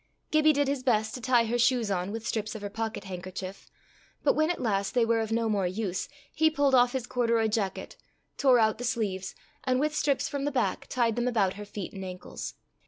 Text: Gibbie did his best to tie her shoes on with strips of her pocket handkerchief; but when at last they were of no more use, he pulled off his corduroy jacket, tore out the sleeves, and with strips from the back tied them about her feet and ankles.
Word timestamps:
Gibbie 0.31 0.51
did 0.53 0.67
his 0.67 0.81
best 0.81 1.13
to 1.13 1.21
tie 1.21 1.45
her 1.45 1.59
shoes 1.59 1.91
on 1.91 2.11
with 2.11 2.25
strips 2.27 2.55
of 2.55 2.63
her 2.63 2.71
pocket 2.71 3.03
handkerchief; 3.03 3.69
but 4.23 4.33
when 4.33 4.49
at 4.49 4.59
last 4.59 4.95
they 4.95 5.05
were 5.05 5.19
of 5.19 5.31
no 5.31 5.47
more 5.47 5.67
use, 5.67 6.09
he 6.33 6.49
pulled 6.49 6.73
off 6.73 6.93
his 6.93 7.05
corduroy 7.05 7.47
jacket, 7.49 7.97
tore 8.35 8.57
out 8.57 8.79
the 8.79 8.83
sleeves, 8.83 9.35
and 9.63 9.79
with 9.79 9.93
strips 9.93 10.27
from 10.27 10.43
the 10.43 10.51
back 10.51 10.87
tied 10.87 11.15
them 11.15 11.27
about 11.27 11.53
her 11.53 11.65
feet 11.65 11.93
and 11.93 12.03
ankles. 12.03 12.55